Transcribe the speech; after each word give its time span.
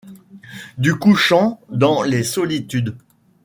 Du 0.79 0.95
couchant 0.95 1.61
dans 1.69 2.01
les 2.01 2.23
solitudes. 2.23 2.97